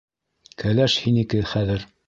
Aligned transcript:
—Кәләш 0.63 0.97
һинеке 1.05 1.47
хәҙер! 1.55 1.91